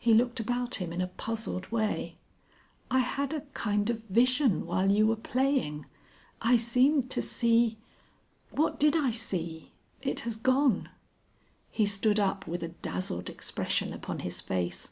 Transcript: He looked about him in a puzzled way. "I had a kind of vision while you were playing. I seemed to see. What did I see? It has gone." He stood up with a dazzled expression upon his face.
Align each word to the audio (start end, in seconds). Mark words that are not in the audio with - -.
He 0.00 0.12
looked 0.12 0.40
about 0.40 0.74
him 0.82 0.92
in 0.92 1.00
a 1.00 1.06
puzzled 1.06 1.70
way. 1.70 2.16
"I 2.90 2.98
had 2.98 3.32
a 3.32 3.42
kind 3.54 3.88
of 3.88 4.02
vision 4.06 4.66
while 4.66 4.90
you 4.90 5.06
were 5.06 5.14
playing. 5.14 5.86
I 6.42 6.56
seemed 6.56 7.12
to 7.12 7.22
see. 7.22 7.78
What 8.50 8.80
did 8.80 8.96
I 8.96 9.12
see? 9.12 9.70
It 10.02 10.18
has 10.26 10.34
gone." 10.34 10.88
He 11.70 11.86
stood 11.86 12.18
up 12.18 12.48
with 12.48 12.64
a 12.64 12.70
dazzled 12.82 13.30
expression 13.30 13.92
upon 13.92 14.18
his 14.18 14.40
face. 14.40 14.88